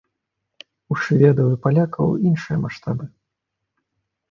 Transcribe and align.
У 0.93 0.97
шведаў 1.01 1.47
і 1.57 1.59
палякаў 1.67 2.17
іншыя 2.31 2.57
маштабы. 2.65 3.05